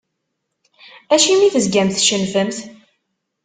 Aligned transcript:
Acimi 1.13 1.49
tezgamt 1.53 1.97
tcennfemt? 1.97 2.57